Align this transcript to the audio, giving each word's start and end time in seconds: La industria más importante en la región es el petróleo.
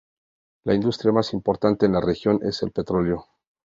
La 0.63 0.73
industria 0.73 1.11
más 1.11 1.31
importante 1.31 1.85
en 1.85 1.91
la 1.91 2.01
región 2.01 2.39
es 2.41 2.63
el 2.63 2.71
petróleo. 2.71 3.27